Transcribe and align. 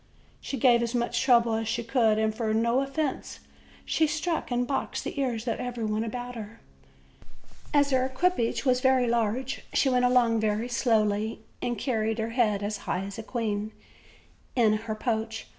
She 0.39 0.57
gave 0.57 0.81
as 0.81 0.95
much 0.95 1.21
trouble 1.21 1.53
as 1.53 1.67
she 1.67 1.83
could, 1.83 2.17
and 2.17 2.33
for 2.33 2.55
no 2.55 2.81
offense 2.81 3.37
she 3.85 4.07
struck 4.07 4.49
and 4.49 4.65
boxed 4.65 5.03
the 5.03 5.19
ears 5.21 5.47
of 5.47 5.59
everybody 5.59 6.05
about 6.05 6.33
her. 6.33 6.59
As 7.71 7.91
her 7.91 8.03
equipage 8.03 8.65
was 8.65 8.81
very 8.81 9.05
large, 9.05 9.61
she 9.73 9.89
went 9.89 10.05
along 10.05 10.39
very 10.39 10.69
slowly, 10.69 11.41
and 11.61 11.77
carried 11.77 12.17
her 12.17 12.31
head 12.31 12.63
as 12.63 12.77
high 12.89 13.03
as 13.05 13.19
a 13.19 13.21
queen, 13.21 13.73
in 14.55 14.73
her 14.73 14.95
poach. 14.95 15.45